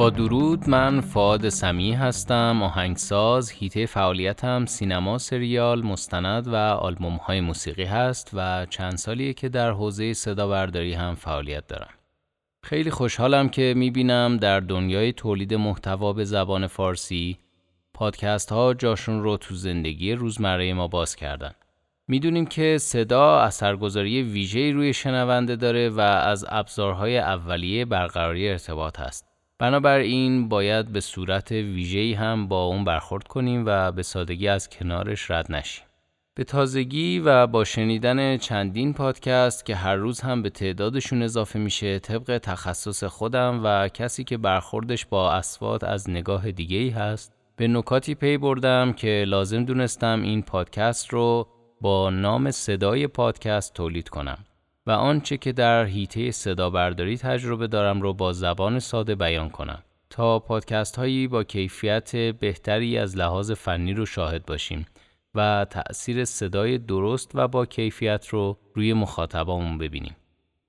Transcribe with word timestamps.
با 0.00 0.10
درود 0.10 0.68
من 0.68 1.00
فاد 1.00 1.48
سمی 1.48 1.92
هستم 1.92 2.62
آهنگساز 2.62 3.50
هیته 3.50 3.86
فعالیتم 3.86 4.66
سینما 4.66 5.18
سریال 5.18 5.82
مستند 5.82 6.48
و 6.48 6.54
آلبوم 6.56 7.16
های 7.16 7.40
موسیقی 7.40 7.84
هست 7.84 8.30
و 8.34 8.66
چند 8.70 8.96
سالیه 8.96 9.32
که 9.32 9.48
در 9.48 9.70
حوزه 9.70 10.12
صدا 10.12 10.48
برداری 10.48 10.94
هم 10.94 11.14
فعالیت 11.14 11.66
دارم 11.66 11.90
خیلی 12.64 12.90
خوشحالم 12.90 13.48
که 13.48 13.74
می‌بینم 13.76 14.36
در 14.36 14.60
دنیای 14.60 15.12
تولید 15.12 15.54
محتوا 15.54 16.12
به 16.12 16.24
زبان 16.24 16.66
فارسی 16.66 17.38
پادکست 17.94 18.52
ها 18.52 18.74
جاشون 18.74 19.22
رو 19.22 19.36
تو 19.36 19.54
زندگی 19.54 20.12
روزمره 20.12 20.74
ما 20.74 20.88
باز 20.88 21.16
کردن 21.16 21.52
می‌دونیم 22.08 22.46
که 22.46 22.78
صدا 22.78 23.40
اثرگذاری 23.40 24.22
ویژه‌ای 24.22 24.72
روی 24.72 24.92
شنونده 24.92 25.56
داره 25.56 25.88
و 25.88 26.00
از 26.00 26.46
ابزارهای 26.48 27.18
اولیه 27.18 27.84
برقراری 27.84 28.48
ارتباط 28.48 29.00
هست. 29.00 29.29
بنابراین 29.60 30.48
باید 30.48 30.92
به 30.92 31.00
صورت 31.00 31.52
ویژه‌ای 31.52 32.12
هم 32.12 32.48
با 32.48 32.64
اون 32.64 32.84
برخورد 32.84 33.28
کنیم 33.28 33.62
و 33.66 33.92
به 33.92 34.02
سادگی 34.02 34.48
از 34.48 34.68
کنارش 34.68 35.30
رد 35.30 35.52
نشیم. 35.52 35.84
به 36.34 36.44
تازگی 36.44 37.18
و 37.18 37.46
با 37.46 37.64
شنیدن 37.64 38.36
چندین 38.36 38.92
پادکست 38.92 39.66
که 39.66 39.74
هر 39.74 39.94
روز 39.94 40.20
هم 40.20 40.42
به 40.42 40.50
تعدادشون 40.50 41.22
اضافه 41.22 41.58
میشه 41.58 41.98
طبق 41.98 42.38
تخصص 42.38 43.04
خودم 43.04 43.60
و 43.64 43.88
کسی 43.88 44.24
که 44.24 44.36
برخوردش 44.36 45.06
با 45.06 45.32
اسوات 45.32 45.84
از 45.84 46.10
نگاه 46.10 46.50
دیگه 46.50 46.92
هست 46.92 47.32
به 47.56 47.68
نکاتی 47.68 48.14
پی 48.14 48.38
بردم 48.38 48.92
که 48.92 49.24
لازم 49.28 49.64
دونستم 49.64 50.22
این 50.22 50.42
پادکست 50.42 51.08
رو 51.08 51.48
با 51.80 52.10
نام 52.10 52.50
صدای 52.50 53.06
پادکست 53.06 53.74
تولید 53.74 54.08
کنم 54.08 54.38
و 54.90 54.92
آنچه 54.92 55.36
که 55.36 55.52
در 55.52 55.84
حیطه 55.84 56.30
صدا 56.30 56.70
برداری 56.70 57.16
تجربه 57.16 57.66
دارم 57.66 58.02
رو 58.02 58.14
با 58.14 58.32
زبان 58.32 58.78
ساده 58.78 59.14
بیان 59.14 59.50
کنم 59.50 59.82
تا 60.10 60.38
پادکست 60.38 60.96
هایی 60.96 61.28
با 61.28 61.44
کیفیت 61.44 62.16
بهتری 62.16 62.98
از 62.98 63.16
لحاظ 63.16 63.52
فنی 63.52 63.94
رو 63.94 64.06
شاهد 64.06 64.46
باشیم 64.46 64.86
و 65.34 65.66
تأثیر 65.70 66.24
صدای 66.24 66.78
درست 66.78 67.30
و 67.34 67.48
با 67.48 67.66
کیفیت 67.66 68.28
رو 68.28 68.58
روی 68.74 68.92
مخاطبامون 68.92 69.78
ببینیم. 69.78 70.16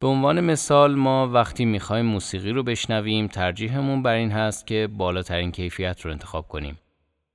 به 0.00 0.06
عنوان 0.06 0.40
مثال 0.40 0.94
ما 0.94 1.28
وقتی 1.28 1.64
می‌خوایم 1.64 2.06
موسیقی 2.06 2.50
رو 2.50 2.62
بشنویم 2.62 3.26
ترجیحمون 3.26 4.02
بر 4.02 4.14
این 4.14 4.30
هست 4.30 4.66
که 4.66 4.88
بالاترین 4.96 5.52
کیفیت 5.52 6.00
رو 6.00 6.10
انتخاب 6.10 6.48
کنیم. 6.48 6.78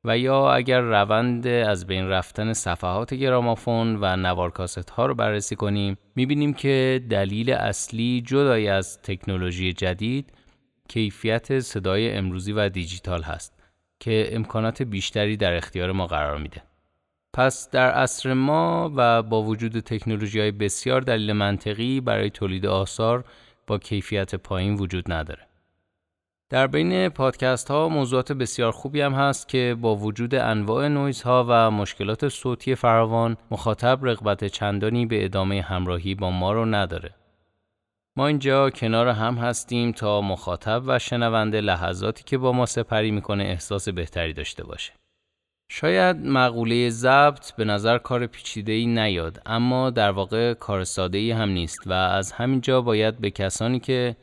و 0.05 0.17
یا 0.17 0.51
اگر 0.51 0.79
روند 0.81 1.47
از 1.47 1.87
بین 1.87 2.07
رفتن 2.07 2.53
صفحات 2.53 3.13
گرامافون 3.13 3.97
و 4.01 4.15
نوارکاست 4.15 4.89
ها 4.89 5.05
رو 5.05 5.15
بررسی 5.15 5.55
کنیم 5.55 5.97
می‌بینیم 6.15 6.53
که 6.53 7.05
دلیل 7.09 7.51
اصلی 7.51 8.23
جدای 8.25 8.67
از 8.67 9.01
تکنولوژی 9.01 9.73
جدید 9.73 10.33
کیفیت 10.87 11.59
صدای 11.59 12.11
امروزی 12.11 12.51
و 12.51 12.69
دیجیتال 12.69 13.23
هست 13.23 13.53
که 13.99 14.29
امکانات 14.31 14.81
بیشتری 14.81 15.37
در 15.37 15.53
اختیار 15.53 15.91
ما 15.91 16.07
قرار 16.07 16.37
میده. 16.37 16.61
پس 17.33 17.69
در 17.69 17.91
عصر 17.91 18.33
ما 18.33 18.91
و 18.95 19.23
با 19.23 19.43
وجود 19.43 19.79
تکنولوژی 19.79 20.39
های 20.39 20.51
بسیار 20.51 21.01
دلیل 21.01 21.33
منطقی 21.33 22.01
برای 22.01 22.29
تولید 22.29 22.65
آثار 22.65 23.23
با 23.67 23.77
کیفیت 23.77 24.35
پایین 24.35 24.73
وجود 24.73 25.11
نداره. 25.11 25.47
در 26.53 26.67
بین 26.67 27.09
پادکست 27.09 27.71
ها 27.71 27.89
موضوعات 27.89 28.31
بسیار 28.31 28.71
خوبی 28.71 29.01
هم 29.01 29.13
هست 29.13 29.47
که 29.47 29.75
با 29.81 29.95
وجود 29.95 30.35
انواع 30.35 30.87
نویز 30.87 31.21
ها 31.21 31.45
و 31.49 31.71
مشکلات 31.71 32.27
صوتی 32.27 32.75
فراوان 32.75 33.37
مخاطب 33.51 33.99
رغبت 34.01 34.45
چندانی 34.45 35.05
به 35.05 35.25
ادامه 35.25 35.61
همراهی 35.61 36.15
با 36.15 36.31
ما 36.31 36.53
رو 36.53 36.65
نداره. 36.65 37.15
ما 38.17 38.27
اینجا 38.27 38.69
کنار 38.69 39.07
هم 39.07 39.35
هستیم 39.35 39.91
تا 39.91 40.21
مخاطب 40.21 40.83
و 40.85 40.99
شنونده 40.99 41.61
لحظاتی 41.61 42.23
که 42.23 42.37
با 42.37 42.51
ما 42.51 42.65
سپری 42.65 43.11
می‌کنه 43.11 43.43
احساس 43.43 43.89
بهتری 43.89 44.33
داشته 44.33 44.63
باشه. 44.63 44.93
شاید 45.71 46.25
مقوله 46.25 46.89
ضبط 46.89 47.51
به 47.51 47.65
نظر 47.65 47.97
کار 47.97 48.27
پیچیده‌ای 48.27 48.85
نیاد 48.85 49.41
اما 49.45 49.89
در 49.89 50.11
واقع 50.11 50.53
کار 50.53 50.83
ساده‌ای 50.83 51.31
هم 51.31 51.49
نیست 51.49 51.87
و 51.87 51.93
از 51.93 52.31
همینجا 52.31 52.81
باید 52.81 53.19
به 53.19 53.31
کسانی 53.31 53.79
که 53.79 54.15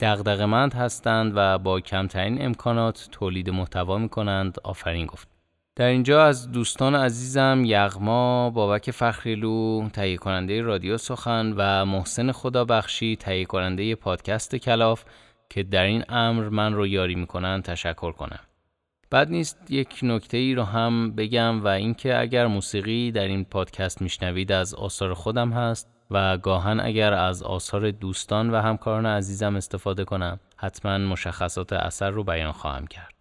دغدغه‌مند 0.00 0.74
هستند 0.74 1.32
و 1.34 1.58
با 1.58 1.80
کمترین 1.80 2.44
امکانات 2.44 3.08
تولید 3.12 3.50
محتوا 3.50 3.98
می 3.98 4.08
کنند 4.08 4.58
آفرین 4.64 5.06
گفت. 5.06 5.28
در 5.76 5.86
اینجا 5.86 6.24
از 6.24 6.52
دوستان 6.52 6.94
عزیزم 6.94 7.62
یغما 7.66 8.50
بابک 8.50 8.90
فخریلو 8.90 9.88
تهیه 9.88 10.16
کننده 10.16 10.62
رادیو 10.62 10.98
سخن 10.98 11.54
و 11.56 11.84
محسن 11.84 12.32
خدا 12.32 12.64
بخشی 12.64 13.16
تهیه 13.16 13.44
کننده 13.44 13.94
پادکست 13.94 14.56
کلاف 14.56 15.04
که 15.50 15.62
در 15.62 15.82
این 15.82 16.04
امر 16.08 16.48
من 16.48 16.74
رو 16.74 16.86
یاری 16.86 17.14
می‌کنن 17.14 17.62
تشکر 17.62 18.12
کنم. 18.12 18.40
بعد 19.10 19.30
نیست 19.30 19.70
یک 19.70 20.00
نکته 20.02 20.36
ای 20.36 20.54
رو 20.54 20.62
هم 20.62 21.14
بگم 21.14 21.64
و 21.64 21.68
اینکه 21.68 22.20
اگر 22.20 22.46
موسیقی 22.46 23.12
در 23.12 23.24
این 23.24 23.44
پادکست 23.44 24.02
میشنوید 24.02 24.52
از 24.52 24.74
آثار 24.74 25.14
خودم 25.14 25.50
هست 25.50 25.97
و 26.10 26.38
گاهن 26.38 26.80
اگر 26.80 27.12
از 27.12 27.42
آثار 27.42 27.90
دوستان 27.90 28.50
و 28.50 28.60
همکاران 28.60 29.06
عزیزم 29.06 29.56
استفاده 29.56 30.04
کنم 30.04 30.40
حتما 30.56 30.98
مشخصات 30.98 31.72
اثر 31.72 32.10
رو 32.10 32.24
بیان 32.24 32.52
خواهم 32.52 32.86
کرد. 32.86 33.14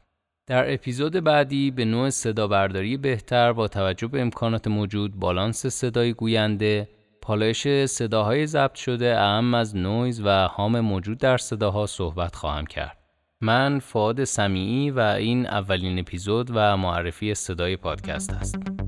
در 0.47 0.73
اپیزود 0.73 1.13
بعدی 1.13 1.71
به 1.71 1.85
نوع 1.85 2.09
صدا 2.09 2.47
برداری 2.47 2.97
بهتر 2.97 3.53
با 3.53 3.67
توجه 3.67 4.07
به 4.07 4.21
امکانات 4.21 4.67
موجود 4.67 5.15
بالانس 5.15 5.65
صدای 5.65 6.13
گوینده 6.13 6.87
پالایش 7.21 7.67
صداهای 7.85 8.47
ضبط 8.47 8.75
شده 8.75 9.19
اهم 9.19 9.53
از 9.53 9.75
نویز 9.75 10.21
و 10.25 10.47
هام 10.47 10.79
موجود 10.79 11.17
در 11.17 11.37
صداها 11.37 11.85
صحبت 11.85 12.35
خواهم 12.35 12.65
کرد. 12.65 12.97
من 13.41 13.79
فاد 13.79 14.23
سمیعی 14.23 14.91
و 14.91 14.99
این 14.99 15.47
اولین 15.47 15.99
اپیزود 15.99 16.51
و 16.53 16.77
معرفی 16.77 17.35
صدای 17.35 17.75
پادکست 17.75 18.33
است. 18.33 18.86